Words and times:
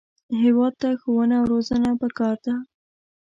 هېواد 0.41 0.73
ته 0.81 0.89
ښوونه 1.01 1.35
او 1.39 1.45
روزنه 1.53 1.89
پکار 2.01 2.37
ده 2.45 2.55